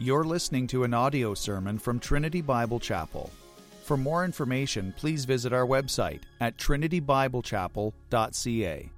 [0.00, 3.32] You're listening to an audio sermon from Trinity Bible Chapel.
[3.82, 8.90] For more information, please visit our website at trinitybiblechapel.ca.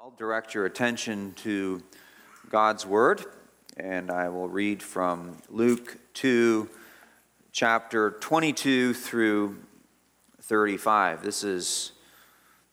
[0.00, 1.82] I'll direct your attention to
[2.48, 3.22] God's Word,
[3.76, 6.70] and I will read from Luke 2,
[7.52, 9.58] chapter 22 through
[10.40, 11.22] 35.
[11.22, 11.92] This is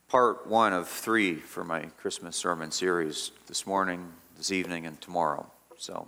[0.08, 5.52] part one of three for my Christmas sermon series this morning, this evening, and tomorrow.
[5.78, 6.08] So,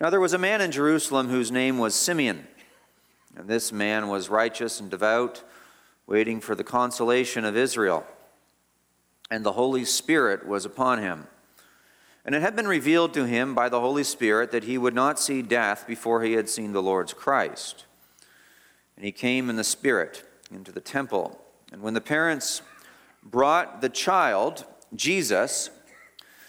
[0.00, 2.46] Now there was a man in Jerusalem whose name was Simeon,
[3.36, 5.42] and this man was righteous and devout,
[6.06, 8.06] waiting for the consolation of Israel.
[9.30, 11.26] And the Holy Spirit was upon him.
[12.24, 15.20] And it had been revealed to him by the Holy Spirit that he would not
[15.20, 17.84] see death before he had seen the Lord's Christ.
[18.96, 21.40] And he came in the Spirit into the temple.
[21.72, 22.62] And when the parents
[23.22, 25.70] brought the child, Jesus,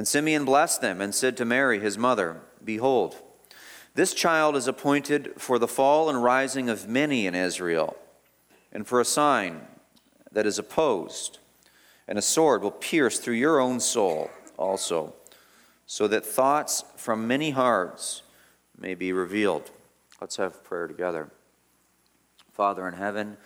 [0.00, 3.16] And Simeon blessed them and said to Mary, his mother, Behold,
[3.94, 7.94] this child is appointed for the fall and rising of many in Israel,
[8.72, 9.60] and for a sign
[10.32, 11.36] that is opposed,
[12.08, 15.12] and a sword will pierce through your own soul also,
[15.84, 18.22] so that thoughts from many hearts
[18.78, 19.70] may be revealed.
[20.18, 21.28] Let's have prayer together.
[22.54, 23.36] Father in heaven,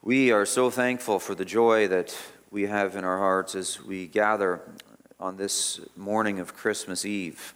[0.00, 2.16] we are so thankful for the joy that
[2.50, 4.62] we have in our hearts as we gather
[5.18, 7.54] on this morning of Christmas Eve.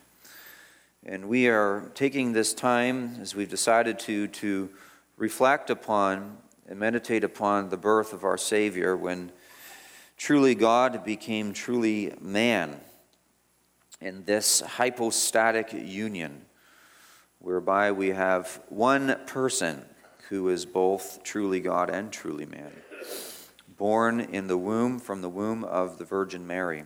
[1.04, 4.70] And we are taking this time, as we've decided to, to
[5.18, 9.30] reflect upon and meditate upon the birth of our Savior when
[10.16, 12.80] truly God became truly man
[14.00, 16.46] in this hypostatic union,
[17.40, 19.84] whereby we have one person
[20.30, 22.72] who is both truly God and truly man,
[23.76, 26.84] born in the womb from the womb of the Virgin Mary.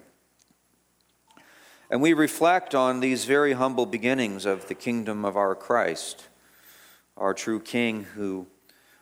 [1.94, 6.26] And we reflect on these very humble beginnings of the kingdom of our Christ,
[7.16, 8.48] our true King who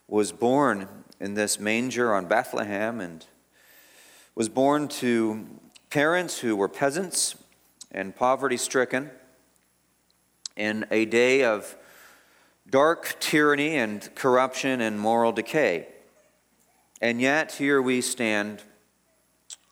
[0.06, 0.86] was born
[1.18, 3.24] in this manger on Bethlehem and
[4.34, 5.46] was born to
[5.88, 7.34] parents who were peasants
[7.92, 9.10] and poverty stricken
[10.54, 11.74] in a day of
[12.68, 15.88] dark tyranny and corruption and moral decay.
[17.00, 18.60] And yet, here we stand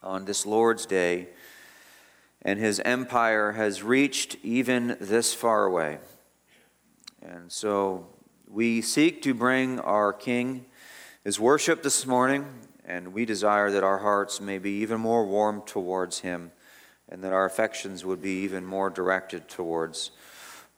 [0.02, 1.28] on this Lord's Day,
[2.42, 5.98] and his empire has reached even this far away.
[7.22, 8.06] And so
[8.48, 10.66] we seek to bring our King
[11.22, 12.46] his worship this morning,
[12.84, 16.50] and we desire that our hearts may be even more warm towards him,
[17.10, 20.12] and that our affections would be even more directed towards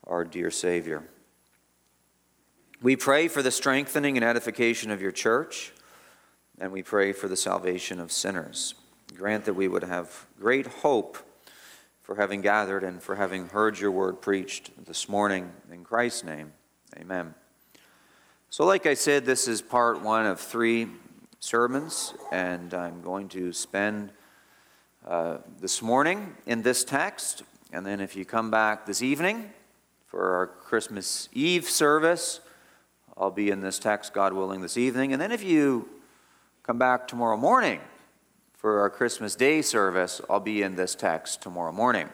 [0.05, 1.03] our dear Savior.
[2.81, 5.71] We pray for the strengthening and edification of your church,
[6.59, 8.75] and we pray for the salvation of sinners.
[9.15, 11.17] Grant that we would have great hope
[12.03, 15.51] for having gathered and for having heard your word preached this morning.
[15.71, 16.51] In Christ's name,
[16.99, 17.33] amen.
[18.49, 20.87] So, like I said, this is part one of three
[21.39, 24.11] sermons, and I'm going to spend
[25.07, 27.43] uh, this morning in this text.
[27.71, 29.51] And then, if you come back this evening
[30.05, 32.41] for our Christmas Eve service,
[33.15, 35.13] I'll be in this text, God willing, this evening.
[35.13, 35.87] And then if you
[36.63, 37.79] come back tomorrow morning
[38.63, 42.07] for our Christmas Day service, I'll be in this text tomorrow morning.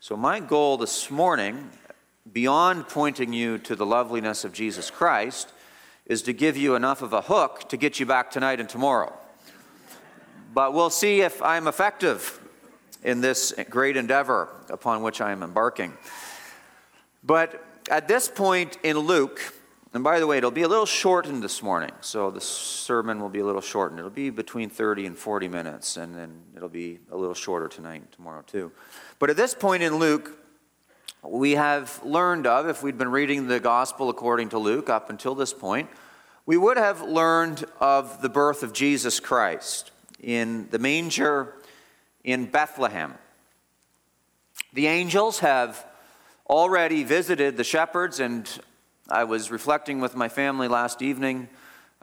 [0.00, 1.70] So, my goal this morning,
[2.32, 5.52] beyond pointing you to the loveliness of Jesus Christ,
[6.06, 9.16] is to give you enough of a hook to get you back tonight and tomorrow.
[10.52, 12.40] But we'll see if I'm effective
[13.04, 15.96] in this great endeavor upon which I am embarking.
[17.22, 19.54] But at this point in Luke,
[19.92, 23.28] and by the way, it'll be a little shortened this morning, so the sermon will
[23.28, 23.98] be a little shortened.
[23.98, 28.12] It'll be between 30 and 40 minutes, and then it'll be a little shorter tonight
[28.12, 28.70] tomorrow too.
[29.18, 30.38] But at this point in Luke,
[31.22, 35.34] we have learned of, if we'd been reading the gospel according to Luke up until
[35.34, 35.90] this point,
[36.46, 39.90] we would have learned of the birth of Jesus Christ
[40.20, 41.54] in the manger
[42.24, 43.14] in Bethlehem.
[44.72, 45.84] The angels have
[46.48, 48.48] already visited the shepherds, and
[49.10, 51.48] I was reflecting with my family last evening,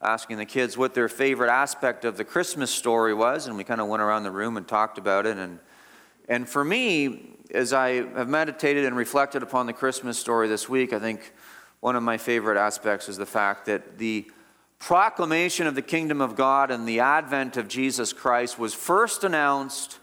[0.01, 3.79] asking the kids what their favorite aspect of the Christmas story was, and we kind
[3.79, 5.37] of went around the room and talked about it.
[5.37, 5.59] And,
[6.27, 10.91] and for me, as I have meditated and reflected upon the Christmas story this week,
[10.91, 11.33] I think
[11.79, 14.29] one of my favorite aspects is the fact that the
[14.77, 19.99] proclamation of the kingdom of God and the advent of Jesus Christ was first announced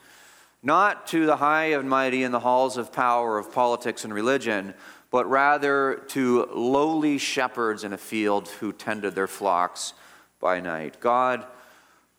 [0.62, 4.72] not to the high and mighty in the halls of power of politics and religion,
[5.14, 9.94] but rather to lowly shepherds in a field who tended their flocks
[10.40, 10.98] by night.
[10.98, 11.46] God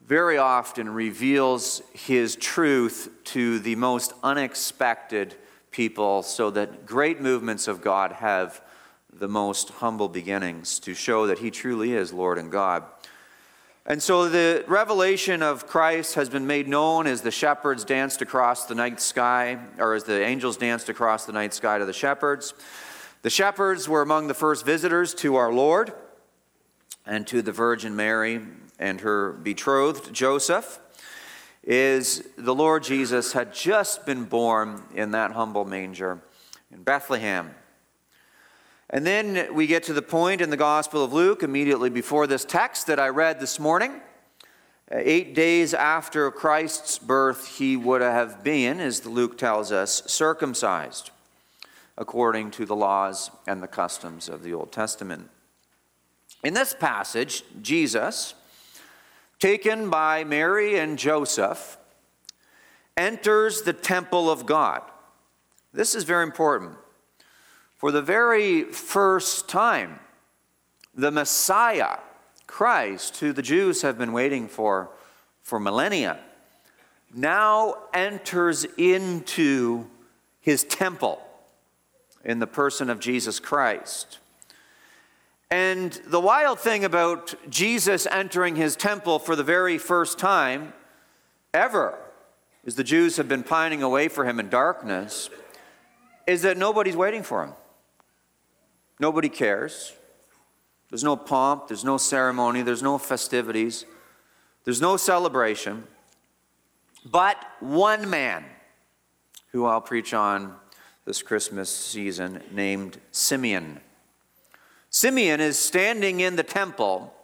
[0.00, 5.34] very often reveals his truth to the most unexpected
[5.70, 8.62] people so that great movements of God have
[9.12, 12.82] the most humble beginnings to show that he truly is Lord and God.
[13.84, 18.64] And so the revelation of Christ has been made known as the shepherds danced across
[18.64, 22.54] the night sky, or as the angels danced across the night sky to the shepherds.
[23.26, 25.92] The shepherds were among the first visitors to our Lord
[27.04, 28.40] and to the Virgin Mary
[28.78, 30.78] and her betrothed Joseph
[31.64, 36.20] is the Lord Jesus had just been born in that humble manger
[36.70, 37.52] in Bethlehem.
[38.90, 42.44] And then we get to the point in the Gospel of Luke, immediately before this
[42.44, 44.02] text that I read this morning.
[44.92, 51.10] Eight days after Christ's birth, he would have been, as Luke tells us, circumcised
[51.98, 55.30] according to the laws and the customs of the Old Testament.
[56.42, 58.34] In this passage, Jesus
[59.38, 61.78] taken by Mary and Joseph,
[62.96, 64.82] enters the temple of God.
[65.72, 66.72] This is very important.
[67.76, 70.00] For the very first time,
[70.94, 71.98] the Messiah,
[72.46, 74.90] Christ, who the Jews have been waiting for
[75.42, 76.18] for millennia,
[77.14, 79.86] now enters into
[80.40, 81.22] his temple
[82.26, 84.18] in the person of Jesus Christ.
[85.48, 90.72] And the wild thing about Jesus entering his temple for the very first time
[91.54, 91.96] ever,
[92.66, 95.30] as the Jews have been pining away for him in darkness,
[96.26, 97.52] is that nobody's waiting for him.
[98.98, 99.92] Nobody cares.
[100.90, 103.84] There's no pomp, there's no ceremony, there's no festivities,
[104.64, 105.84] there's no celebration.
[107.04, 108.44] But one man
[109.52, 110.56] who I'll preach on
[111.06, 113.80] this Christmas season named Simeon.
[114.90, 117.14] Simeon is standing in the temple,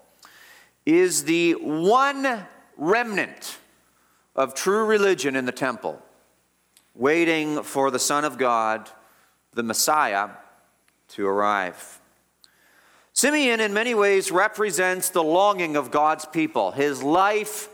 [0.87, 2.47] is the one
[2.77, 3.59] remnant
[4.37, 6.01] of true religion in the temple,
[6.95, 8.89] waiting for the Son of God,
[9.53, 10.31] the Messiah,
[11.09, 12.01] to arrive.
[13.13, 16.71] Simeon, in many ways, represents the longing of God's people.
[16.71, 17.69] His life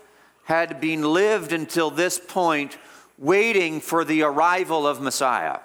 [0.45, 2.79] had been lived until this point,
[3.19, 5.59] waiting for the arrival of Messiah,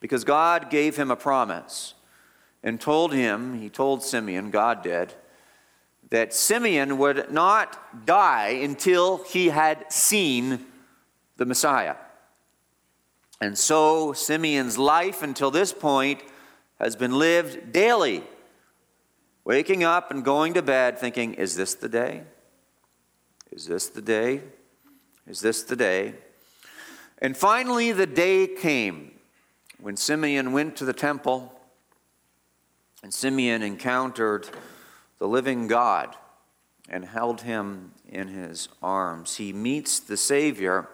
[0.00, 1.94] because God gave him a promise
[2.62, 5.14] and told him, he told Simeon, God did,
[6.10, 10.66] that Simeon would not die until he had seen
[11.36, 11.96] the Messiah.
[13.40, 16.22] And so Simeon's life until this point
[16.78, 18.22] has been lived daily,
[19.44, 22.22] waking up and going to bed thinking, Is this the day?
[23.50, 24.42] Is this the day?
[25.26, 26.14] Is this the day?
[27.18, 29.12] And finally, the day came
[29.80, 31.52] when Simeon went to the temple
[33.02, 34.48] and Simeon encountered
[35.18, 36.16] the living God
[36.88, 39.36] and held him in his arms.
[39.36, 40.88] He meets the Savior.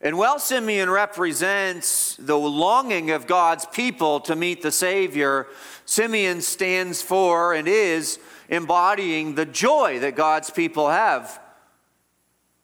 [0.00, 5.46] And while Simeon represents the longing of God's people to meet the Savior,
[5.84, 11.40] Simeon stands for and is embodying the joy that God's people have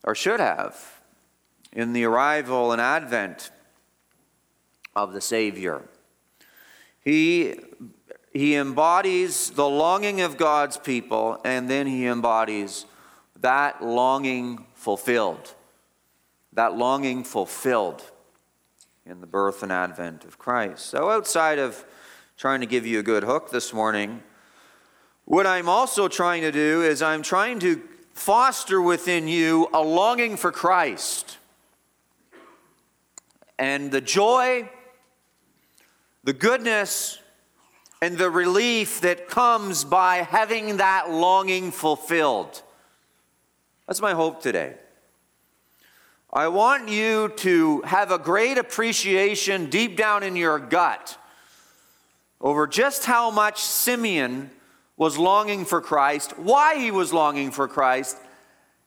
[0.03, 1.01] or should have
[1.73, 3.51] in the arrival and advent
[4.97, 5.83] of the Savior.
[6.99, 7.61] He
[8.33, 12.85] he embodies the longing of God's people, and then he embodies
[13.41, 15.55] that longing fulfilled.
[16.53, 18.03] That longing fulfilled
[19.07, 20.87] in the birth and advent of Christ.
[20.87, 21.85] So, outside of
[22.37, 24.23] trying to give you a good hook this morning,
[25.25, 30.37] what I'm also trying to do is I'm trying to foster within you a longing
[30.37, 31.39] for Christ.
[33.59, 34.69] And the joy,
[36.27, 37.21] the goodness,
[38.03, 42.63] and the relief that comes by having that longing fulfilled.
[43.87, 44.75] That's my hope today.
[46.33, 51.17] I want you to have a great appreciation deep down in your gut
[52.41, 54.51] over just how much Simeon
[54.97, 58.19] was longing for Christ, why he was longing for Christ,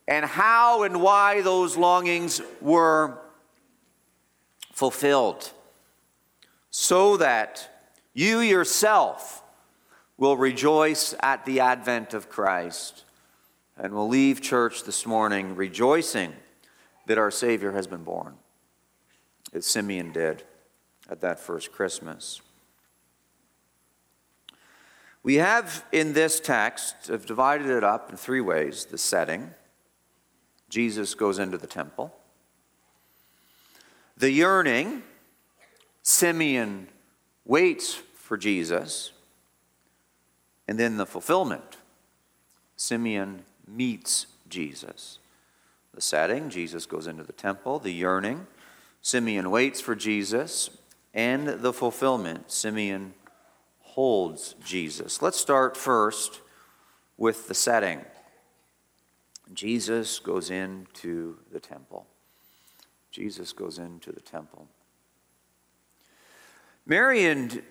[0.10, 3.17] and how and why those longings were
[4.74, 5.53] fulfilled,
[6.72, 7.70] so that
[8.14, 9.44] you yourself
[10.18, 13.04] will rejoice at the advent of Christ.
[13.82, 16.34] And will leave church this morning rejoicing
[17.08, 18.36] that our Savior has been born,
[19.54, 20.44] as Simeon did
[21.10, 22.42] at that first Christmas.
[25.24, 28.84] We have in this text, have divided it up in three ways.
[28.84, 29.52] The setting,
[30.70, 32.14] Jesus goes into the temple,
[34.18, 35.04] the yearning,
[36.10, 36.88] Simeon
[37.46, 39.12] waits for Jesus,
[40.68, 41.78] and then the fulfillment,
[42.75, 45.20] Simeon meets Jesus.
[45.94, 48.48] The setting, Jesus goes into the temple, the yearning,
[49.04, 50.72] Simeon waits for Jesus,
[51.13, 53.13] and the fulfillment, Simeon
[53.82, 55.22] holds Jesus.
[55.22, 56.42] Let's start first
[57.18, 58.04] with the setting.
[59.54, 62.08] Jesus goes into the temple.
[63.12, 64.68] Jesus goes into the temple.
[66.89, 67.62] Mary and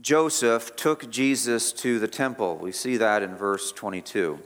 [0.00, 2.56] Joseph took Jesus to the temple.
[2.56, 4.38] We see that in verse 22.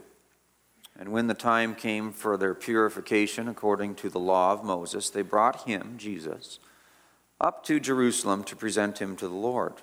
[0.99, 5.21] And when the time came for their purification according to the law of Moses, they
[5.21, 6.59] brought him, Jesus,
[7.39, 9.75] up to Jerusalem to present him to the Lord.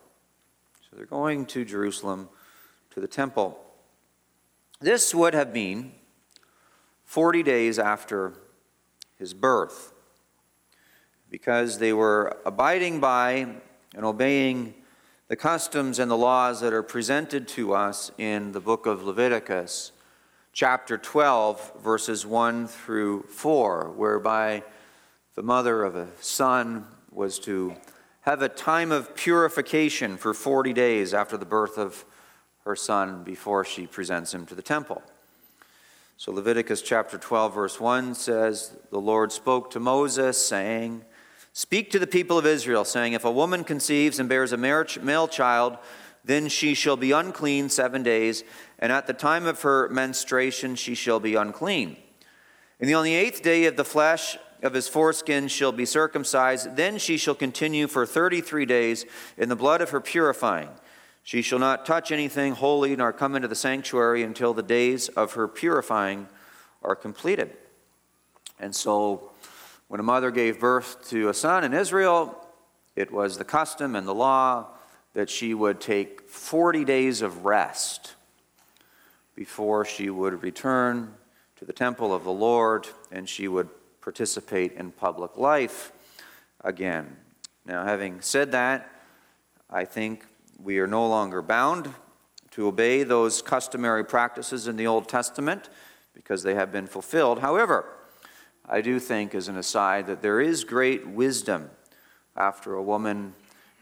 [0.82, 2.28] So they're going to Jerusalem
[2.90, 3.58] to the temple.
[4.78, 5.92] This would have been
[7.06, 8.34] 40 days after
[9.16, 9.94] his birth
[11.30, 13.62] because they were abiding by
[13.94, 14.74] and obeying
[15.28, 19.92] the customs and the laws that are presented to us in the book of Leviticus,
[20.52, 24.62] chapter 12, verses 1 through 4, whereby
[25.34, 27.74] the mother of a son was to
[28.22, 32.04] have a time of purification for 40 days after the birth of
[32.64, 35.02] her son before she presents him to the temple.
[36.16, 41.04] So Leviticus chapter 12, verse 1 says, The Lord spoke to Moses, saying,
[41.56, 45.28] Speak to the people of Israel, saying, If a woman conceives and bears a male
[45.28, 45.78] child,
[46.24, 48.42] then she shall be unclean seven days,
[48.80, 51.96] and at the time of her menstruation she shall be unclean.
[52.80, 56.74] And on the eighth day of the flesh of his foreskin shall be circumcised.
[56.74, 59.04] Then she shall continue for 33 days
[59.36, 60.70] in the blood of her purifying.
[61.22, 65.34] She shall not touch anything holy nor come into the sanctuary until the days of
[65.34, 66.26] her purifying
[66.82, 67.56] are completed.
[68.58, 69.30] And so,
[69.88, 72.40] when a mother gave birth to a son in Israel,
[72.96, 74.68] it was the custom and the law
[75.14, 78.14] that she would take 40 days of rest
[79.34, 81.14] before she would return
[81.56, 83.68] to the temple of the Lord and she would
[84.00, 85.92] participate in public life
[86.62, 87.16] again.
[87.64, 88.90] Now, having said that,
[89.70, 90.26] I think
[90.58, 91.92] we are no longer bound
[92.52, 95.68] to obey those customary practices in the Old Testament
[96.12, 97.40] because they have been fulfilled.
[97.40, 97.86] However,
[98.68, 101.70] I do think, as an aside, that there is great wisdom
[102.36, 103.34] after a woman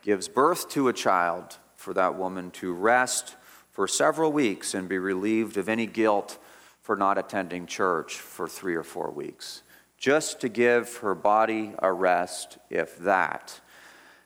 [0.03, 3.37] gives birth to a child for that woman to rest
[3.71, 6.39] for several weeks and be relieved of any guilt
[6.83, 9.63] for not attending church for three or four weeks
[10.03, 13.61] just to give her body a rest, if that.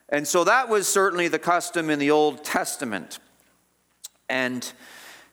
[0.09, 3.19] And so that was certainly the custom in the Old Testament.
[4.27, 4.73] And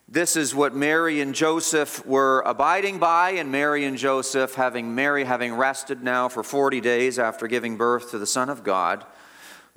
[0.07, 5.23] this is what Mary and Joseph were abiding by, and Mary and Joseph, having Mary
[5.23, 9.03] having rested now for 40 days after giving birth to the Son of God,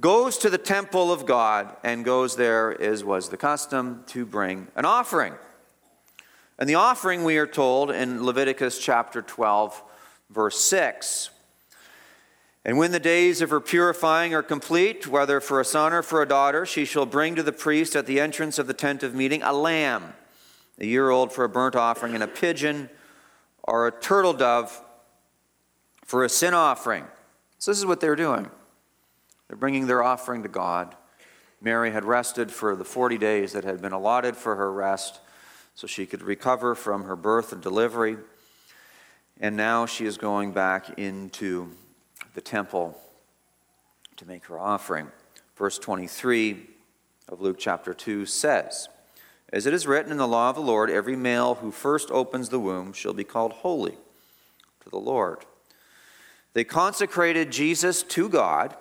[0.00, 4.68] goes to the temple of God and goes there, as was the custom, to bring
[4.76, 5.34] an offering.
[6.58, 9.82] And the offering, we are told in Leviticus chapter 12,
[10.28, 11.30] verse 6.
[12.64, 16.22] And when the days of her purifying are complete, whether for a son or for
[16.22, 19.14] a daughter, she shall bring to the priest at the entrance of the tent of
[19.14, 20.14] meeting a lamb,
[20.78, 22.90] a year old for a burnt offering, and a pigeon
[23.62, 24.82] or a turtle dove
[26.04, 27.04] for a sin offering.
[27.58, 28.50] So, this is what they're doing.
[29.48, 30.94] They're bringing their offering to God.
[31.60, 35.20] Mary had rested for the 40 days that had been allotted for her rest
[35.74, 38.16] so she could recover from her birth and delivery.
[39.40, 41.70] And now she is going back into
[42.34, 42.98] the temple
[44.16, 45.08] to make her offering.
[45.56, 46.66] Verse 23
[47.28, 48.88] of Luke chapter 2 says,
[49.52, 52.48] As it is written in the law of the Lord, every male who first opens
[52.48, 53.96] the womb shall be called holy
[54.82, 55.44] to the Lord.
[56.54, 58.76] They consecrated Jesus to God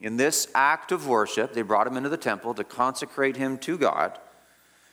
[0.00, 1.52] in this act of worship.
[1.52, 4.18] They brought him into the temple to consecrate him to God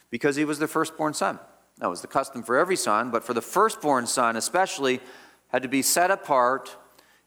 [0.10, 1.40] because he was the firstborn son.
[1.80, 5.00] That was the custom for every son, but for the firstborn son especially,
[5.48, 6.78] had to be set apart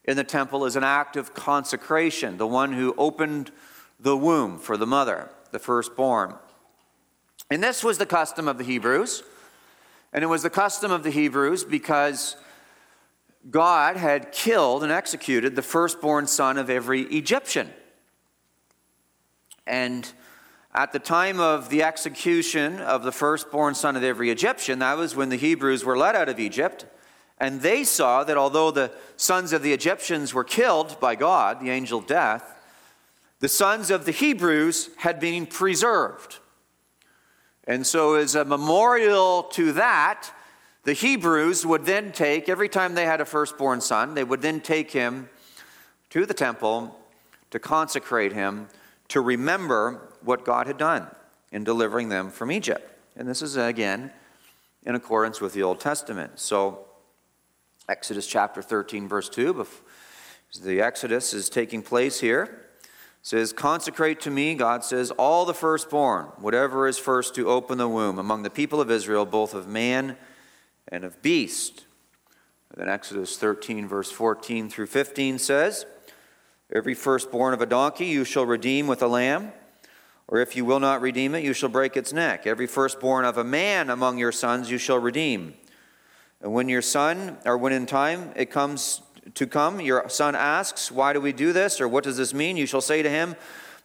[0.05, 3.51] in the temple is an act of consecration, the one who opened
[3.99, 6.35] the womb for the mother, the firstborn.
[7.49, 9.23] And this was the custom of the Hebrews.
[10.13, 12.37] And it was the custom of the Hebrews because
[13.49, 17.71] God had killed and executed the firstborn son of every Egyptian.
[19.67, 20.09] And
[20.73, 25.15] at the time of the execution of the firstborn son of every Egyptian, that was
[25.15, 26.85] when the Hebrews were led out of Egypt.
[27.37, 31.69] And they saw that although the sons of the Egyptians were killed by God, the
[31.69, 32.55] angel of death,
[33.39, 36.39] the sons of the Hebrews had been preserved.
[37.67, 40.31] And so, as a memorial to that,
[40.83, 44.61] the Hebrews would then take, every time they had a firstborn son, they would then
[44.61, 45.29] take him
[46.11, 46.97] to the temple
[47.49, 48.67] to consecrate him,
[49.09, 51.07] to remember what God had done
[51.51, 52.87] in delivering them from Egypt.
[53.15, 54.11] And this is, again,
[54.85, 56.39] in accordance with the Old Testament.
[56.39, 56.84] So,
[57.87, 59.65] Exodus chapter 13, verse 2,
[60.63, 62.65] the Exodus is taking place here
[63.25, 67.89] says, Consecrate to me, God says, all the firstborn, whatever is first to open the
[67.89, 70.15] womb, among the people of Israel, both of man
[70.89, 71.85] and of beast.
[72.77, 75.87] Then Exodus 13, verse 14 through 15 says,
[76.71, 79.53] Every firstborn of a donkey you shall redeem with a lamb,
[80.27, 82.45] or if you will not redeem it, you shall break its neck.
[82.45, 85.55] Every firstborn of a man among your sons you shall redeem.
[86.45, 89.01] And when your son, or when in time it comes
[89.33, 91.81] to come, your son asks, Why do we do this?
[91.81, 92.55] or What does this mean?
[92.55, 93.35] You shall say to him,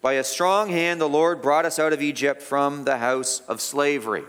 [0.02, 3.62] By a strong hand the Lord brought us out of Egypt from the house of
[3.62, 4.25] slavery.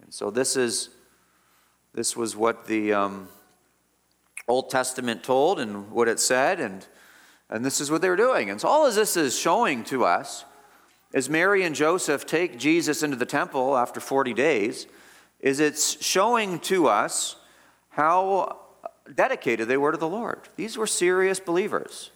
[0.00, 0.90] And so this is
[1.92, 3.26] this was what the um,
[4.46, 6.86] Old Testament told and what it said, and,
[7.50, 8.48] and this is what they were doing.
[8.48, 10.44] And so all of this is showing to us
[11.12, 14.86] as Mary and Joseph take Jesus into the temple after 40 days,
[15.44, 17.36] is it's showing to us
[17.90, 18.60] how
[19.14, 20.48] dedicated they were to the Lord.
[20.56, 22.10] These were serious believers.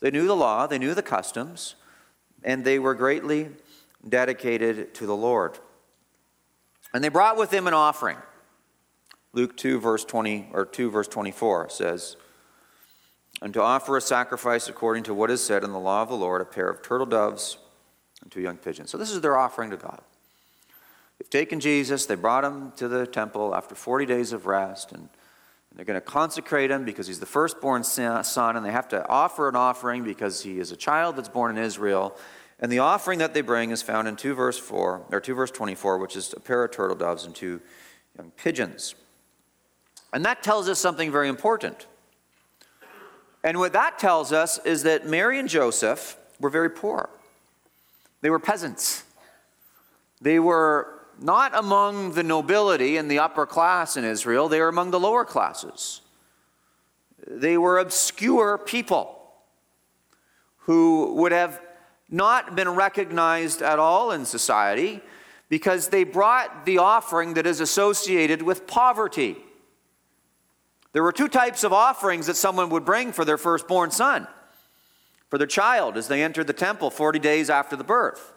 [0.00, 1.74] They knew the law, they knew the customs,
[2.42, 3.50] and they were greatly
[4.08, 5.58] dedicated to the Lord.
[6.94, 8.16] And they brought with them an offering.
[9.34, 12.16] Luke 2 verse 20 or 2 verse 24 says,
[13.42, 16.16] "And to offer a sacrifice according to what is said in the law of the
[16.16, 17.58] Lord, a pair of turtle doves
[18.22, 20.02] and two young pigeons." So this is their offering to God.
[21.22, 25.08] They've taken Jesus, they brought him to the temple after 40 days of rest and
[25.76, 29.48] they're going to consecrate him because he's the firstborn son, and they have to offer
[29.48, 32.16] an offering because he is a child that's born in Israel.
[32.58, 35.52] And the offering that they bring is found in 2 verse 4, or 2 verse
[35.52, 37.60] 24, which is a pair of turtle doves and two
[38.18, 38.96] young pigeons.
[40.12, 41.86] And that tells us something very important.
[43.44, 47.08] And what that tells us is that Mary and Joseph were very poor.
[48.20, 49.04] They were peasants.
[50.20, 54.90] They were not among the nobility and the upper class in Israel, they were among
[54.90, 56.00] the lower classes.
[57.26, 59.22] They were obscure people
[60.58, 61.60] who would have
[62.08, 65.00] not been recognized at all in society
[65.48, 69.36] because they brought the offering that is associated with poverty.
[70.92, 74.26] There were two types of offerings that someone would bring for their firstborn son,
[75.28, 78.31] for their child, as they entered the temple 40 days after the birth.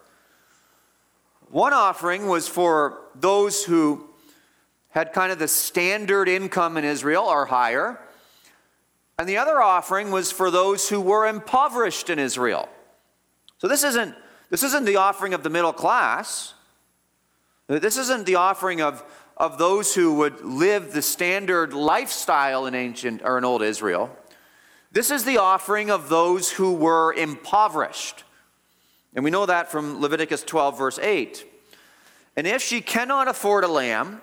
[1.55, 4.09] One offering was for those who
[4.89, 7.97] had kind of the standard income in Israel or higher.
[9.17, 12.67] And the other offering was for those who were impoverished in Israel.
[13.59, 14.15] So this isn't,
[14.49, 16.55] this isn't the offering of the middle class.
[17.67, 19.01] This isn't the offering of,
[19.37, 24.13] of those who would live the standard lifestyle in ancient or in old Israel.
[24.91, 28.24] This is the offering of those who were impoverished.
[29.15, 31.45] And we know that from Leviticus 12, verse 8.
[32.35, 34.21] And if she cannot afford a lamb,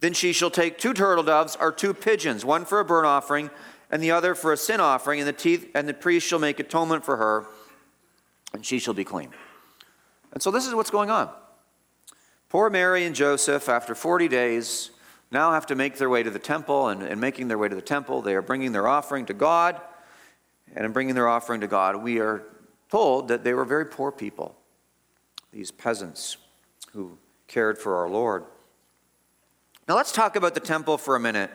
[0.00, 3.50] then she shall take two turtle doves or two pigeons, one for a burnt offering
[3.90, 6.58] and the other for a sin offering, and the, teeth, and the priest shall make
[6.58, 7.46] atonement for her,
[8.52, 9.30] and she shall be clean.
[10.32, 11.30] And so this is what's going on.
[12.48, 14.90] Poor Mary and Joseph, after 40 days,
[15.30, 17.74] now have to make their way to the temple, and, and making their way to
[17.74, 19.80] the temple, they are bringing their offering to God.
[20.74, 22.42] And in bringing their offering to God, we are
[22.90, 24.56] told that they were very poor people,
[25.52, 26.36] these peasants
[26.92, 27.18] who
[27.48, 28.44] cared for our Lord.
[29.88, 31.50] Now let's talk about the temple for a minute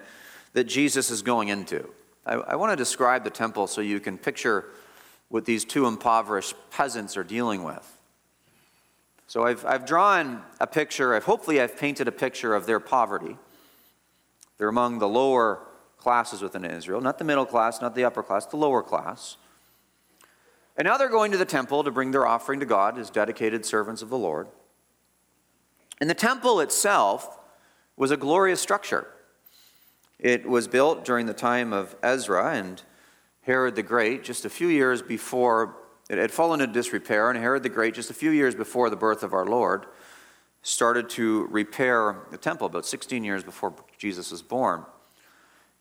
[0.54, 1.90] that Jesus is going into.
[2.26, 4.66] I, I want to describe the temple so you can picture
[5.30, 7.98] what these two impoverished peasants are dealing with.
[9.28, 13.38] So I've, I've drawn a picture, I've, hopefully, I've painted a picture of their poverty.
[14.58, 15.66] They're among the lower
[15.98, 19.38] classes within Israel, not the middle class, not the upper class, the lower class.
[20.82, 23.68] And now they're going to the temple to bring their offering to God as dedicated
[23.68, 24.48] servants of the Lord.
[26.00, 27.38] And the temple itself
[27.98, 29.06] was a glorious structure.
[30.18, 32.82] It was built during the time of Ezra, and
[33.44, 35.78] Herod the Great, just a few years before,
[36.10, 38.96] it had fallen into disrepair, and Herod the Great, just a few years before the
[38.96, 39.86] birth of our Lord,
[40.64, 44.84] started to repair the temple, about 16 years before Jesus was born.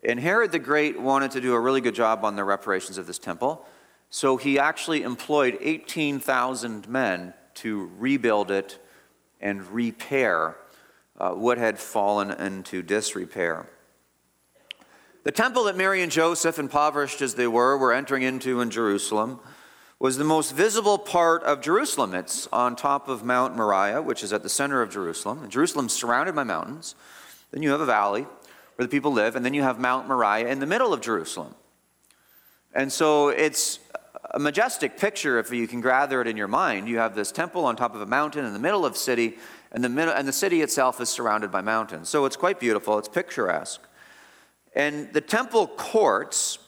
[0.05, 3.07] And Herod the Great wanted to do a really good job on the reparations of
[3.07, 3.67] this temple,
[4.11, 8.79] so he actually employed 18,000 men to rebuild it
[9.41, 10.57] and repair
[11.19, 13.67] uh, what had fallen into disrepair.
[15.23, 19.39] The temple that Mary and Joseph, impoverished as they were, were entering into in Jerusalem
[19.99, 22.15] was the most visible part of Jerusalem.
[22.15, 25.43] It's on top of Mount Moriah, which is at the center of Jerusalem.
[25.43, 26.95] And Jerusalem's surrounded by mountains.
[27.51, 28.23] Then you have a valley
[28.77, 31.55] where the people live, and then you have Mount Moriah in the middle of Jerusalem.
[32.73, 33.79] And so it's
[34.33, 36.89] a majestic picture if you can gather it in your mind.
[36.89, 39.39] You have this temple on top of a mountain in the middle of city,
[39.73, 42.09] and the, and the city itself is surrounded by mountains.
[42.09, 43.81] So it's quite beautiful, it's picturesque.
[44.75, 46.59] And the temple courts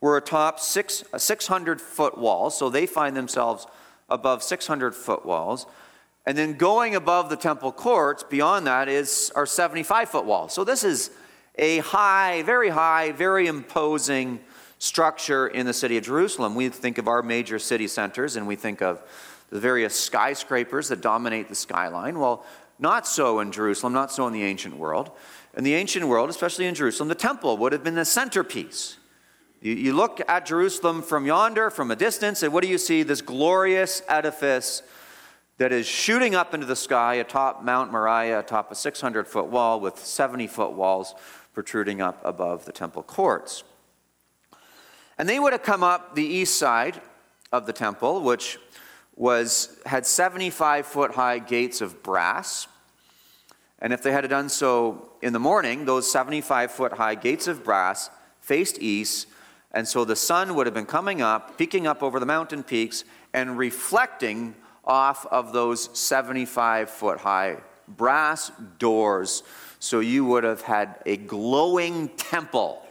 [0.00, 3.66] were atop six, a 600 foot wall, so they find themselves
[4.10, 5.66] above 600 foot walls.
[6.26, 10.48] And then going above the temple courts, beyond that, is our 75 foot wall.
[10.48, 11.10] So this is
[11.56, 14.40] a high, very high, very imposing
[14.82, 16.56] structure in the city of Jerusalem.
[16.56, 19.00] We think of our major city centers and we think of
[19.48, 22.18] the various skyscrapers that dominate the skyline.
[22.18, 22.44] Well,
[22.80, 25.12] not so in Jerusalem, not so in the ancient world.
[25.56, 28.96] In the ancient world, especially in Jerusalem, the temple would have been the centerpiece.
[29.60, 33.04] You, you look at Jerusalem from yonder, from a distance, and what do you see?
[33.04, 34.82] This glorious edifice
[35.58, 39.78] that is shooting up into the sky atop Mount Moriah, atop a 600 foot wall
[39.78, 41.14] with 70 foot walls
[41.54, 43.62] protruding up above the temple courts.
[45.22, 47.00] And they would have come up the east side
[47.52, 48.58] of the temple, which
[49.14, 52.66] was, had 75 foot high gates of brass.
[53.78, 57.62] And if they had done so in the morning, those 75 foot high gates of
[57.62, 59.28] brass faced east.
[59.70, 63.04] And so the sun would have been coming up, peeking up over the mountain peaks,
[63.32, 69.44] and reflecting off of those 75 foot high brass doors.
[69.78, 72.84] So you would have had a glowing temple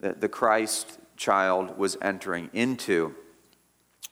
[0.00, 3.14] that the Christ child was entering into.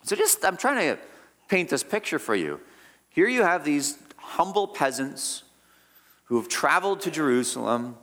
[0.02, 1.02] So just, I'm trying to
[1.48, 2.60] paint this picture for you.
[3.08, 5.44] Here you have these humble peasants
[6.24, 7.96] who have traveled to Jerusalem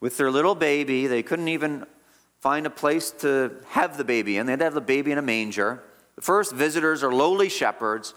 [0.00, 1.06] with their little baby.
[1.06, 1.86] They couldn't even
[2.40, 5.18] find a place to have the baby in, they had to have the baby in
[5.18, 5.82] a manger.
[6.14, 8.14] The first visitors are lowly shepherds,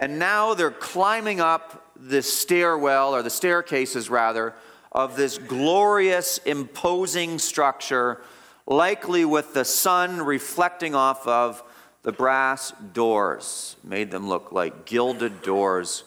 [0.00, 4.54] and now they're climbing up the stairwell, or the staircases rather,
[4.90, 8.22] of this glorious, imposing structure,
[8.66, 11.62] likely with the sun reflecting off of
[12.02, 16.04] the brass doors, made them look like gilded doors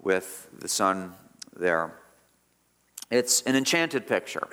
[0.00, 1.14] with the sun
[1.56, 1.92] there.
[3.10, 4.48] It's an enchanted picture.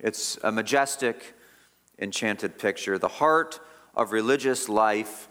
[0.00, 1.34] It's a majestic,
[1.98, 2.98] enchanted picture.
[2.98, 3.60] The heart
[3.94, 5.28] of religious life,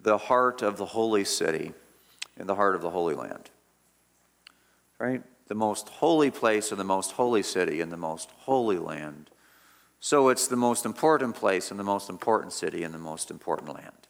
[0.00, 1.72] the heart of the holy city,
[2.36, 3.50] and the heart of the Holy Land.
[4.98, 5.22] Right?
[5.48, 9.30] The most holy place in the most holy city in the most holy land.
[10.00, 13.74] So it's the most important place and the most important city and the most important
[13.74, 14.08] land.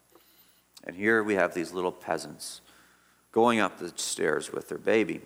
[0.85, 2.61] And here we have these little peasants
[3.33, 5.20] going up the stairs with their baby.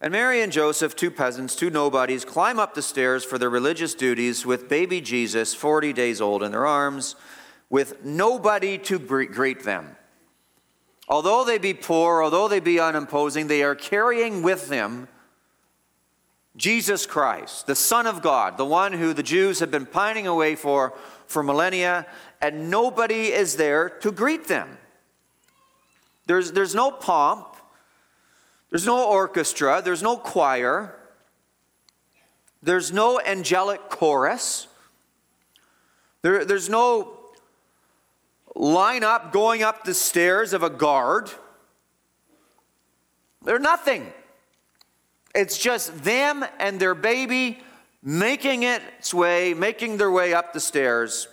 [0.00, 3.94] And Mary and Joseph, two peasants, two nobodies, climb up the stairs for their religious
[3.94, 7.16] duties with baby Jesus, 40 days old, in their arms,
[7.70, 9.96] with nobody to greet them.
[11.08, 15.08] Although they be poor, although they be unimposing, they are carrying with them
[16.56, 20.56] Jesus Christ, the Son of God, the one who the Jews have been pining away
[20.56, 20.94] for
[21.26, 22.06] for millennia,
[22.40, 24.78] and nobody is there to greet them.
[26.26, 27.56] There's, there's no pomp,
[28.70, 30.96] there's no orchestra, there's no choir,
[32.62, 34.66] there's no angelic chorus,
[36.22, 37.18] there, there's no
[38.54, 41.30] line up going up the stairs of a guard.
[43.42, 44.12] They're nothing.
[45.36, 47.58] It's just them and their baby
[48.02, 51.28] making its way, making their way up the stairs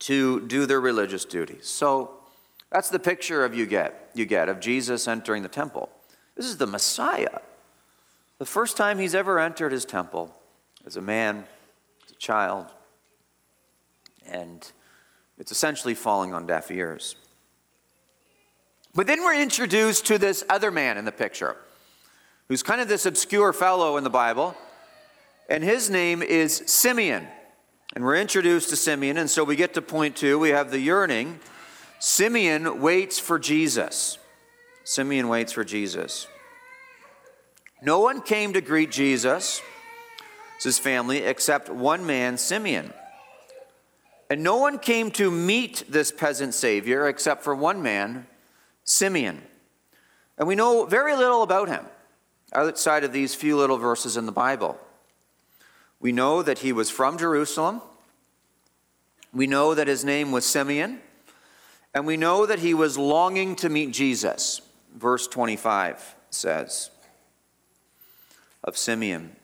[0.00, 1.66] to do their religious duties.
[1.68, 2.18] So
[2.70, 5.90] that's the picture of you get, you get of Jesus entering the temple.
[6.34, 7.38] This is the Messiah.
[8.38, 10.34] The first time he's ever entered his temple
[10.84, 11.44] as a man,
[12.04, 12.66] as a child,
[14.26, 14.72] and
[15.38, 17.14] it's essentially falling on deaf ears.
[18.94, 21.56] But then we're introduced to this other man in the picture,
[22.50, 24.56] who's kind of this obscure fellow in the Bible,
[25.48, 27.28] and his name is Simeon.
[27.94, 30.36] And we're introduced to Simeon, and so we get to point two.
[30.36, 31.38] We have the yearning
[32.00, 34.18] Simeon waits for Jesus.
[34.82, 36.26] Simeon waits for Jesus.
[37.82, 39.62] No one came to greet Jesus.
[40.60, 42.92] his family, except one man, Simeon.
[44.28, 48.26] And no one came to meet this peasant Savior except for one man,
[48.82, 49.40] Simeon.
[50.36, 51.86] And we know very little about him
[52.52, 54.78] outside of these few little verses in the Bible.
[56.00, 57.82] We know that he was from Jerusalem.
[59.32, 61.00] We know that his name was Simeon.
[61.94, 64.60] And we know that he was longing to meet Jesus.
[64.94, 66.90] Verse 25 says
[68.62, 69.36] of Simeon.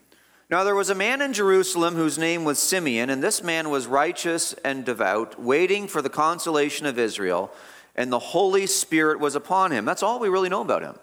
[0.48, 3.86] Now there was a man in Jerusalem whose name was Simeon, and this man was
[3.86, 7.50] righteous and devout, waiting for the consolation of Israel,
[7.96, 9.84] and the Holy Spirit was upon him.
[9.84, 10.96] That's all we really know about him.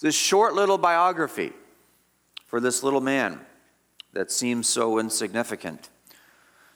[0.00, 1.52] This short little biography
[2.46, 3.40] for this little man
[4.12, 5.90] that seems so insignificant.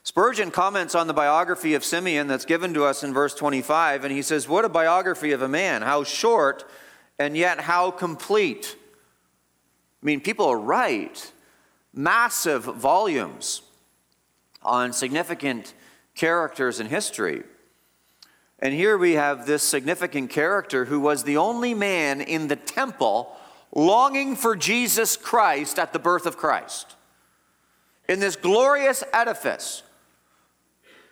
[0.02, 4.12] Spurgeon comments on the biography of Simeon that's given to us in verse 25, and
[4.12, 5.82] he says, What a biography of a man!
[5.82, 6.64] How short
[7.18, 8.76] and yet how complete.
[10.02, 11.32] I mean, people write
[11.92, 13.62] massive volumes
[14.62, 15.74] on significant
[16.14, 17.42] characters in history.
[18.60, 23.36] And here we have this significant character who was the only man in the temple
[23.72, 26.96] longing for Jesus Christ at the birth of Christ.
[28.08, 29.82] In this glorious edifice,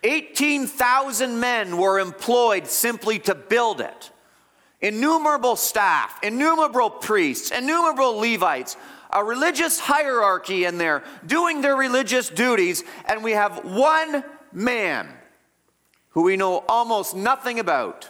[0.02, 4.10] 18,000 men were employed simply to build it.
[4.80, 8.76] Innumerable staff, innumerable priests, innumerable Levites,
[9.10, 15.08] a religious hierarchy in there doing their religious duties, and we have one man
[16.16, 18.08] who we know almost nothing about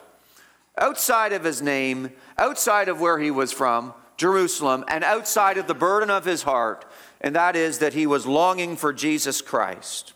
[0.78, 5.74] outside of his name, outside of where he was from, Jerusalem, and outside of the
[5.74, 6.84] burden of his heart,
[7.20, 10.12] and that is that he was longing for Jesus Christ.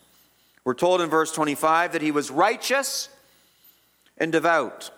[0.63, 3.09] We're told in verse 25 that he was righteous
[4.17, 4.93] and devout,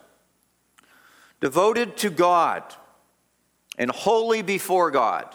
[1.40, 2.62] devoted to God
[3.78, 5.35] and holy before God.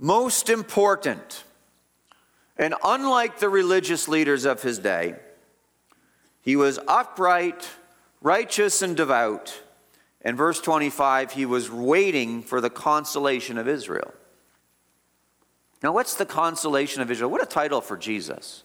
[0.00, 1.44] Most important,
[2.56, 5.14] and unlike the religious leaders of his day,
[6.48, 7.68] he was upright,
[8.22, 9.60] righteous, and devout.
[10.22, 14.14] And verse 25, he was waiting for the consolation of Israel.
[15.82, 17.28] Now, what's the consolation of Israel?
[17.28, 18.64] What a title for Jesus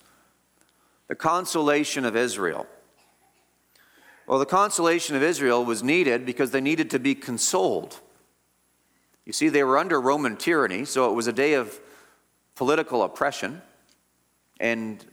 [1.09, 2.67] the consolation of Israel.
[4.27, 7.99] Well, the consolation of Israel was needed because they needed to be consoled.
[9.25, 11.81] You see, they were under Roman tyranny, so it was a day of
[12.55, 13.61] political oppression
[14.61, 15.03] and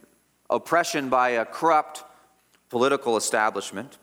[0.49, 2.05] oppression by a corrupt
[2.71, 3.97] political establishment.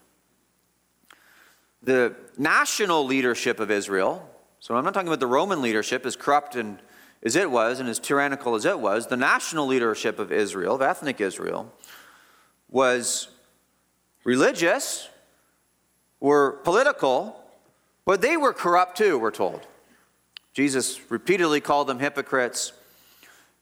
[1.83, 4.29] The national leadership of Israel,
[4.61, 6.79] so I'm not talking about the Roman leadership, as corrupt and
[7.25, 10.83] as it was and as tyrannical as it was, the national leadership of Israel, of
[10.83, 11.73] ethnic Israel,
[12.69, 13.29] was
[14.23, 15.09] religious,
[16.21, 17.43] were political,
[18.05, 19.67] but they were corrupt too, we're told.
[20.53, 22.73] Jesus repeatedly called them hypocrites,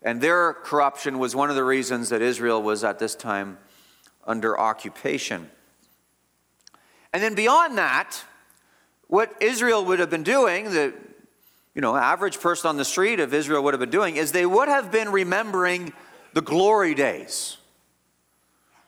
[0.02, 3.58] and their corruption was one of the reasons that Israel was at this time
[4.26, 5.50] under occupation.
[7.12, 8.22] And then beyond that,
[9.08, 10.94] what Israel would have been doing, the
[11.74, 14.46] you know, average person on the street of Israel would have been doing, is they
[14.46, 15.92] would have been remembering
[16.32, 17.58] the glory days.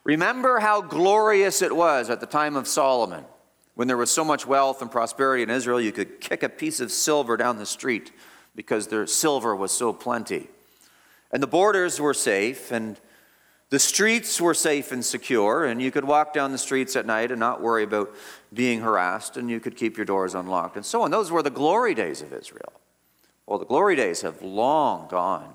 [0.05, 3.25] Remember how glorious it was at the time of Solomon
[3.79, 6.81] when there was so much wealth and prosperity in Israel, you could kick a piece
[6.81, 8.11] of silver down the street
[8.57, 10.49] because their silver was so plenty.
[11.31, 12.99] And the borders were safe, and
[13.71, 17.31] the streets were safe and secure, and you could walk down the streets at night
[17.31, 18.15] and not worry about
[18.53, 21.11] being harassed, and you could keep your doors unlocked, and so on.
[21.11, 22.73] Those were the glory days of Israel.
[23.47, 25.55] Well, the glory days have long gone.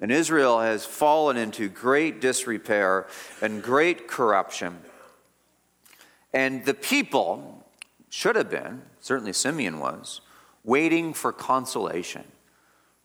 [0.00, 3.06] And Israel has fallen into great disrepair
[3.40, 4.78] and great corruption.
[6.34, 7.66] And the people
[8.10, 10.20] should have been, certainly Simeon was,
[10.64, 12.24] waiting for consolation.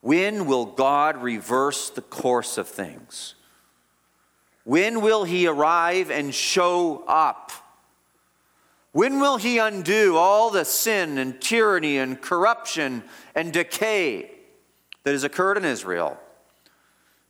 [0.02, 3.36] When will God reverse the course of things?
[4.64, 7.50] When will He arrive and show up?
[8.92, 13.02] When will He undo all the sin and tyranny and corruption
[13.34, 14.30] and decay
[15.04, 16.18] that has occurred in Israel?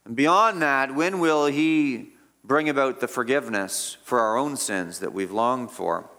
[0.04, 2.10] And beyond that, when will He
[2.44, 6.10] bring about the forgiveness for our own sins that we've longed for?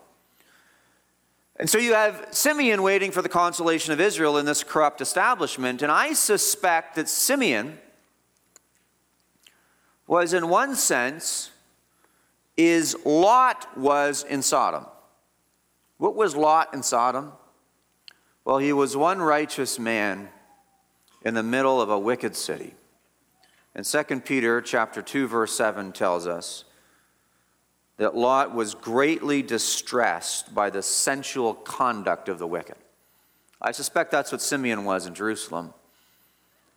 [1.58, 5.82] And so you have Simeon waiting for the consolation of Israel in this corrupt establishment.
[5.82, 7.78] And I suspect that Simeon
[10.08, 11.52] was, in one sense,
[12.58, 14.86] is Lot was in Sodom.
[15.98, 17.32] What was Lot in Sodom?
[18.46, 20.30] Well, he was one righteous man
[21.24, 22.76] in the middle of a wicked city.
[23.76, 26.66] And 2 Peter chapter 2 verse 7 tells us
[27.98, 32.76] that Lot was greatly distressed by the sensual conduct of the wicked.
[33.62, 35.74] I suspect that's what Simeon was in Jerusalem.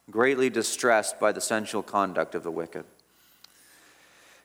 [0.08, 2.84] greatly distressed by the sensual conduct of the wicked.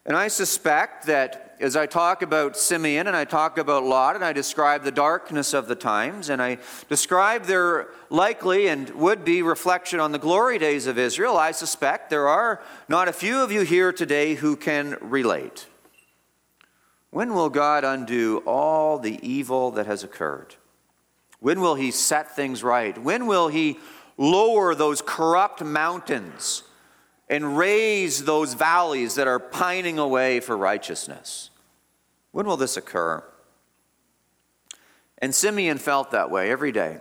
[0.05, 4.25] And I suspect that as I talk about Simeon and I talk about Lot and
[4.25, 6.57] I describe the darkness of the times and I
[6.89, 12.09] describe their likely and would be reflection on the glory days of Israel, I suspect
[12.09, 15.67] there are not a few of you here today who can relate.
[17.11, 20.55] When will God undo all the evil that has occurred?
[21.39, 22.97] When will He set things right?
[22.97, 23.77] When will He
[24.17, 26.63] lower those corrupt mountains
[27.31, 31.49] and raise those valleys that are pining away for righteousness?
[32.31, 33.23] When will this occur?
[35.17, 36.99] And Simeon felt that way every day.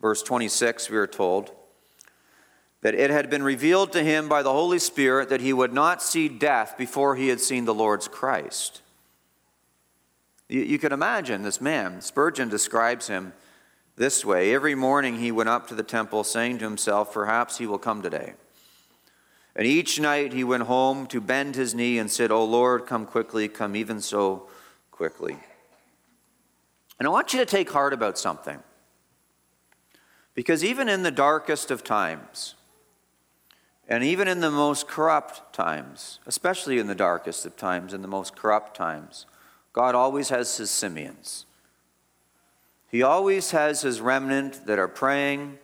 [0.00, 1.50] Verse 26, we are told
[2.82, 6.00] that it had been revealed to him by the Holy Spirit that he would not
[6.00, 8.82] see death before he had seen the Lord's Christ.
[10.48, 12.02] You, you can imagine this man.
[12.02, 13.32] Spurgeon describes him
[13.96, 17.66] this way Every morning he went up to the temple, saying to himself, Perhaps he
[17.66, 18.34] will come today.
[19.56, 23.06] And each night he went home to bend his knee and said, O Lord, come
[23.06, 24.48] quickly, come even so
[24.90, 25.38] quickly.
[26.98, 28.62] And I want you to take heart about something.
[30.34, 32.54] Because even in the darkest of times,
[33.88, 38.08] and even in the most corrupt times, especially in the darkest of times, in the
[38.08, 39.24] most corrupt times,
[39.72, 41.46] God always has his Simeons.
[42.90, 45.58] He always has his remnant that are praying,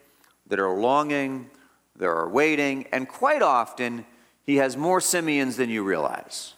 [0.46, 1.50] that are longing,
[1.96, 4.05] that are waiting, and quite often
[4.44, 6.55] he has more Simeons than you realize.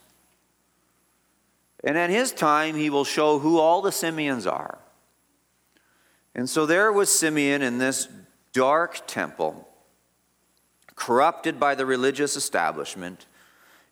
[1.82, 4.78] And at his time, he will show who all the Simeons are.
[6.34, 8.08] And so there was Simeon in this
[8.52, 9.68] dark temple,
[10.94, 13.26] corrupted by the religious establishment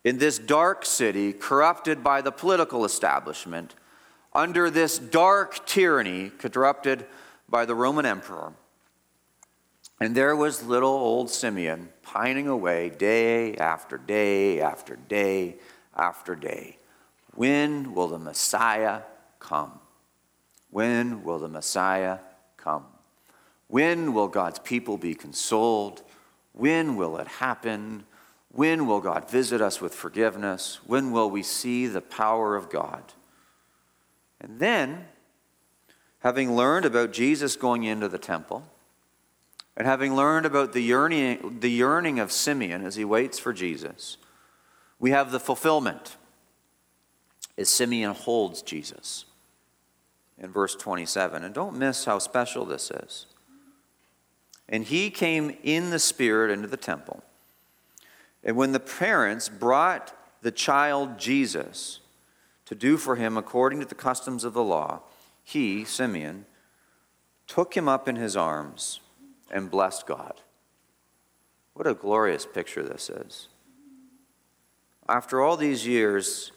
[0.05, 3.75] in this dark city, corrupted by the political establishment,
[4.33, 7.07] under this dark tyranny, corrupted
[7.49, 8.53] by the Roman emperor.
[10.03, 15.59] And there was little old Simeon pining away day after day after day
[15.97, 16.79] after day.
[17.37, 19.03] When will the Messiah
[19.39, 19.79] come?
[20.71, 22.19] When will the Messiah
[22.57, 22.85] come?
[23.69, 26.03] When will God's people be consoled?
[26.53, 28.03] When will it happen?
[28.51, 30.81] When will God visit us with forgiveness?
[30.85, 33.05] When will we see the power of God?
[34.41, 35.07] And then,
[36.19, 38.67] having learned about Jesus going into the temple,
[39.77, 44.19] and having learned about the yearning, the yearning of Simeon as he waits for Jesus,
[44.99, 46.17] we have the fulfillment
[47.57, 49.25] as Simeon holds Jesus
[50.39, 51.45] in verse 27.
[51.45, 53.27] And don't miss how special this is.
[54.69, 57.23] And he came in the Spirit into the temple.
[58.45, 62.01] And when the parents brought the child Jesus
[62.67, 65.01] to do for him according to the customs of the law,
[65.45, 66.47] he, Simeon,
[67.47, 69.01] took him up in his arms
[69.53, 70.41] and blessed God.
[71.75, 73.49] What a glorious picture this is.
[75.09, 76.53] After all these years,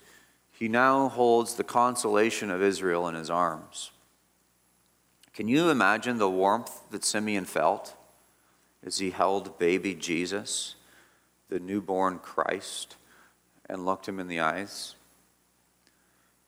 [0.52, 3.92] he now holds the consolation of Israel in his arms.
[5.34, 7.96] Can you imagine the warmth that Simeon felt
[8.86, 10.76] as he held baby Jesus?
[11.50, 12.96] the newborn Christ
[13.70, 14.96] and looked him in the eyes?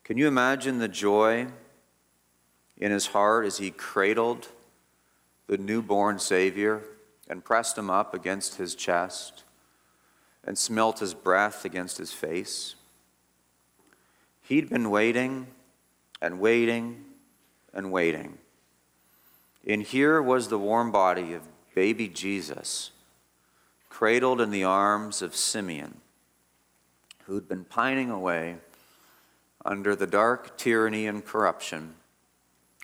[0.04, 1.48] Can you imagine the joy
[2.78, 4.50] in his heart as he cradled
[5.48, 6.84] the newborn Savior
[7.28, 9.44] and pressed him up against his chest
[10.44, 12.76] and smelt his breath against his face?
[14.42, 15.48] He'd been waiting
[16.22, 17.04] and waiting
[17.74, 18.38] and waiting.
[19.66, 21.44] And here was the warm body of
[21.76, 22.92] baby Jesus
[23.90, 26.00] cradled in the arms of Simeon,
[27.26, 28.58] who'd been pining away
[29.66, 31.96] under the dark tyranny and corruption,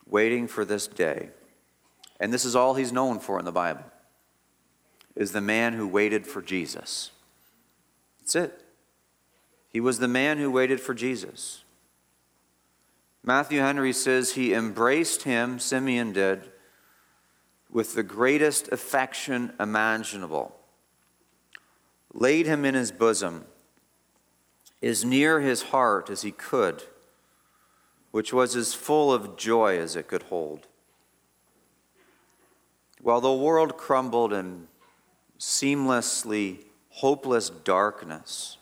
[0.06, 1.30] waiting for this day.
[2.20, 3.84] And this is all he's known for in the Bible
[5.16, 7.12] is the man who waited for Jesus.
[8.20, 8.64] That's it.
[9.70, 11.64] He was the man who waited for Jesus.
[13.24, 16.52] Matthew Henry says he embraced him, Simeon did,
[17.70, 20.56] with the greatest affection imaginable
[22.14, 23.46] laid him in his bosom,
[24.82, 26.84] as near his heart as he could,
[28.12, 30.68] which was as full of joy as it could hold.
[33.04, 34.70] While the world crumbled in
[35.38, 38.58] seamlessly hopeless darkness,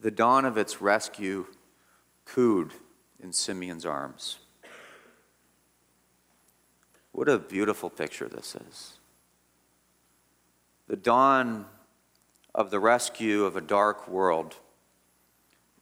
[0.00, 1.46] the dawn of its rescue
[2.24, 2.72] cooed
[3.22, 4.38] in Simeon's arms.
[7.12, 8.94] What a beautiful picture this is
[10.88, 11.66] the dawn
[12.54, 14.56] of the rescue of a dark world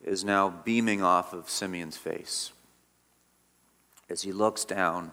[0.03, 2.51] is now beaming off of Simeon's face
[4.11, 5.12] as he looks down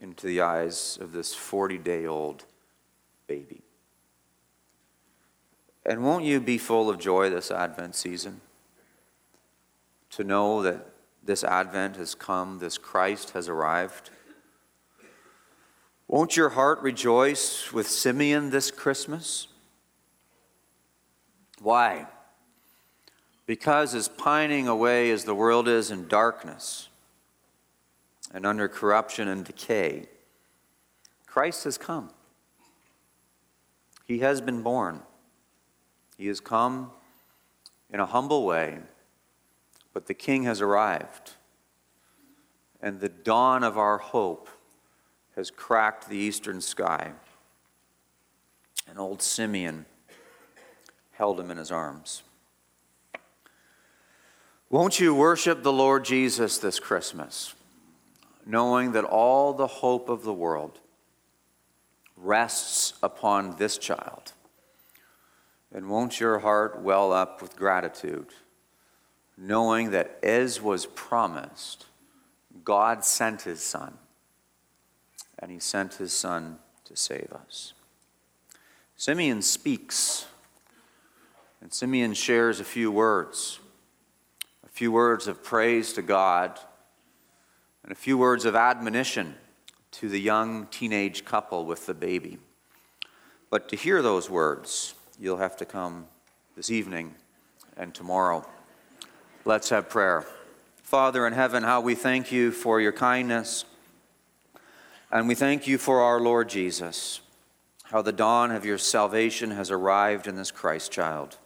[0.00, 2.44] into the eyes of this 40 day old
[3.26, 3.62] baby.
[5.84, 8.40] And won't you be full of joy this Advent season?
[10.10, 10.86] To know that
[11.22, 14.10] this Advent has come, this Christ has arrived.
[16.08, 19.46] Won't your heart rejoice with Simeon this Christmas?
[21.60, 22.06] Why?
[23.46, 26.89] Because as pining away as the world is in darkness
[28.32, 30.06] and under corruption and decay,
[31.26, 32.10] Christ has come.
[34.04, 35.00] He has been born.
[36.16, 36.90] He has come
[37.92, 38.78] in a humble way,
[39.92, 41.32] but the King has arrived.
[42.82, 44.48] And the dawn of our hope
[45.36, 47.12] has cracked the eastern sky.
[48.88, 49.86] And old Simeon
[51.12, 52.22] held him in his arms.
[54.70, 57.54] Won't you worship the Lord Jesus this Christmas,
[58.50, 60.80] knowing that all the hope of the world
[62.16, 64.32] rests upon this child?
[65.72, 68.28] And won't your heart well up with gratitude,
[69.38, 71.86] knowing that as was promised,
[72.64, 73.98] God sent his Son,
[75.38, 77.72] and he sent his Son to save us?
[78.96, 80.26] Simeon speaks
[81.60, 83.60] and Simeon shares a few words
[84.64, 86.58] a few words of praise to God,
[87.82, 89.34] and a few words of admonition
[89.92, 92.38] to the young teenage couple with the baby.
[93.50, 96.06] But to hear those words, you'll have to come
[96.56, 97.14] this evening
[97.76, 98.46] and tomorrow.
[99.44, 100.24] Let's have prayer.
[100.82, 103.64] Father in heaven, how we thank you for your kindness,
[105.10, 107.20] and we thank you for our Lord Jesus,
[107.84, 111.36] how the dawn of your salvation has arrived in this Christ child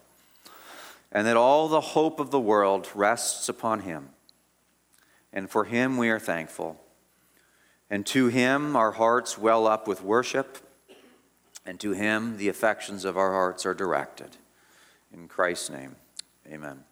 [1.14, 4.08] and that all the hope of the world rests upon him.
[5.34, 6.80] And for him we are thankful.
[7.90, 10.58] And to him our hearts well up with worship,
[11.66, 14.36] and to him the affections of our hearts are directed.
[15.12, 15.96] In Christ's name,
[16.50, 16.84] amen.